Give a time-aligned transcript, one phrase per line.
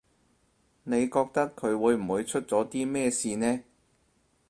[0.83, 3.61] 你覺得佢會唔會出咗啲咩事呢